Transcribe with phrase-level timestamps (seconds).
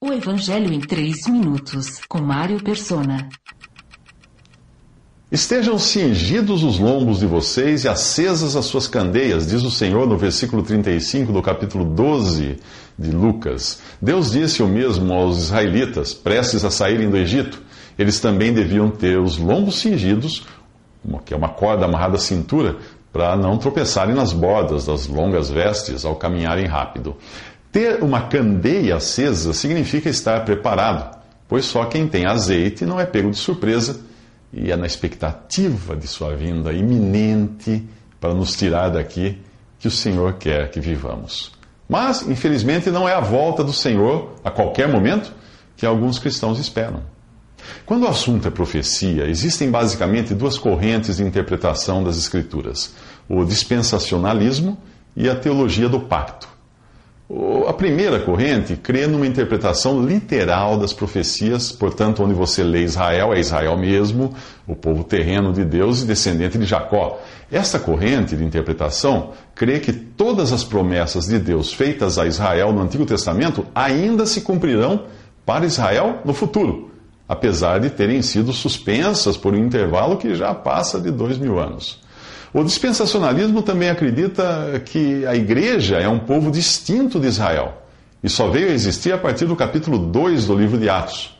[0.00, 3.28] O Evangelho em 3 minutos, com Mário Persona.
[5.28, 10.16] Estejam cingidos os lombos de vocês e acesas as suas candeias, diz o Senhor no
[10.16, 12.60] versículo 35 do capítulo 12
[12.96, 13.80] de Lucas.
[14.00, 17.60] Deus disse o mesmo aos israelitas, prestes a saírem do Egito.
[17.98, 20.46] Eles também deviam ter os lombos cingidos,
[21.24, 22.76] que é uma corda amarrada à cintura,
[23.12, 27.16] para não tropeçarem nas bordas das longas vestes ao caminharem rápido.
[27.70, 33.30] Ter uma candeia acesa significa estar preparado, pois só quem tem azeite não é pego
[33.30, 34.00] de surpresa
[34.52, 37.86] e é na expectativa de sua vinda iminente
[38.18, 39.38] para nos tirar daqui
[39.78, 41.52] que o Senhor quer que vivamos.
[41.88, 45.32] Mas, infelizmente, não é a volta do Senhor a qualquer momento
[45.76, 47.02] que alguns cristãos esperam.
[47.84, 52.94] Quando o assunto é profecia, existem basicamente duas correntes de interpretação das Escrituras:
[53.28, 54.78] o dispensacionalismo
[55.16, 56.57] e a teologia do pacto.
[57.66, 63.38] A primeira corrente crê numa interpretação literal das profecias, portanto, onde você lê Israel, é
[63.38, 64.32] Israel mesmo,
[64.66, 67.20] o povo terreno de Deus e descendente de Jacó.
[67.52, 72.80] Esta corrente de interpretação crê que todas as promessas de Deus feitas a Israel no
[72.80, 75.04] Antigo Testamento ainda se cumprirão
[75.44, 76.90] para Israel no futuro,
[77.28, 82.07] apesar de terem sido suspensas por um intervalo que já passa de dois mil anos.
[82.52, 87.82] O dispensacionalismo também acredita que a igreja é um povo distinto de Israel
[88.22, 91.38] e só veio a existir a partir do capítulo 2 do livro de Atos.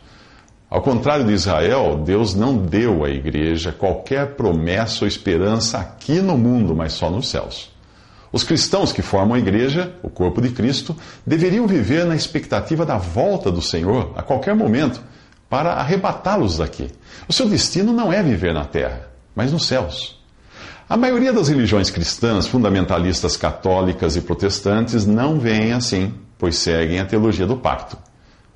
[0.69, 6.37] Ao contrário de Israel, Deus não deu à igreja qualquer promessa ou esperança aqui no
[6.37, 7.71] mundo, mas só nos céus.
[8.31, 10.95] Os cristãos que formam a igreja, o corpo de Cristo,
[11.27, 15.01] deveriam viver na expectativa da volta do Senhor a qualquer momento
[15.49, 16.91] para arrebatá-los daqui.
[17.27, 20.18] O seu destino não é viver na terra, mas nos céus.
[20.89, 27.05] A maioria das religiões cristãs, fundamentalistas católicas e protestantes, não veem assim, pois seguem a
[27.05, 27.99] teologia do pacto.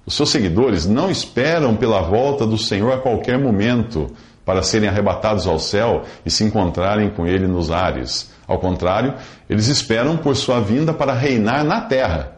[0.07, 4.11] Os seus seguidores não esperam pela volta do Senhor a qualquer momento
[4.47, 8.31] para serem arrebatados ao céu e se encontrarem com Ele nos ares.
[8.49, 9.13] Ao contrário,
[9.49, 12.33] eles esperam por sua vinda para reinar na terra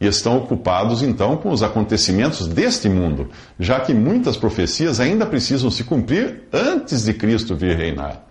[0.00, 5.72] e estão ocupados então com os acontecimentos deste mundo, já que muitas profecias ainda precisam
[5.72, 8.29] se cumprir antes de Cristo vir reinar.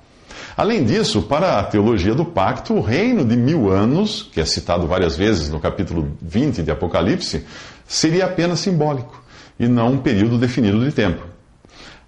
[0.60, 4.86] Além disso, para a teologia do pacto, o reino de mil anos, que é citado
[4.86, 7.46] várias vezes no capítulo 20 de Apocalipse,
[7.88, 9.24] seria apenas simbólico
[9.58, 11.24] e não um período definido de tempo.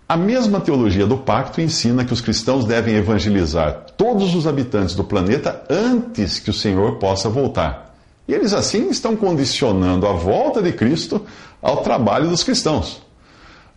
[0.06, 5.06] A mesma teologia do pacto ensina que os cristãos devem evangelizar todos os habitantes do
[5.06, 7.96] planeta antes que o Senhor possa voltar.
[8.28, 11.26] E eles assim estão condicionando a volta de Cristo
[11.62, 13.02] ao trabalho dos cristãos.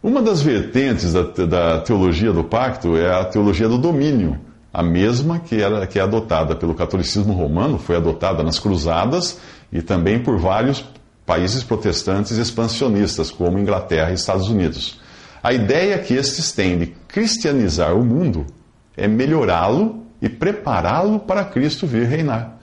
[0.03, 4.37] Uma das vertentes da, da teologia do pacto é a teologia do domínio
[4.75, 9.39] a mesma que, era, que é adotada pelo catolicismo romano, foi adotada nas cruzadas
[9.73, 10.85] e também por vários
[11.25, 15.01] países protestantes expansionistas, como Inglaterra e Estados Unidos.
[15.41, 18.47] A ideia que estes têm de cristianizar o mundo
[18.97, 22.59] é melhorá-lo e prepará-lo para Cristo vir reinar.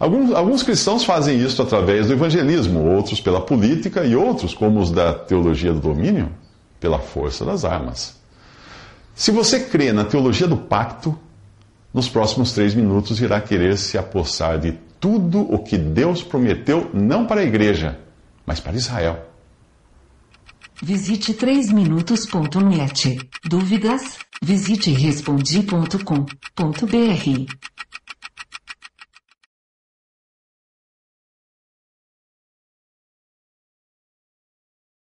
[0.00, 4.90] Alguns, alguns, cristãos fazem isso através do evangelismo, outros pela política e outros, como os
[4.90, 6.30] da teologia do domínio,
[6.80, 8.16] pela força das armas.
[9.14, 11.16] Se você crê na teologia do pacto,
[11.92, 17.26] nos próximos três minutos irá querer se apossar de tudo o que Deus prometeu, não
[17.26, 17.98] para a igreja,
[18.46, 19.26] mas para Israel.
[20.82, 23.18] Visite 3minutos.net.
[23.44, 24.18] Dúvidas?
[24.42, 27.71] Visite respondi.com.br.